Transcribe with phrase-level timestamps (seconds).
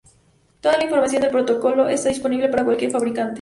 [0.61, 3.29] Toda la información del protocolo está disponible para cualquier fabricante.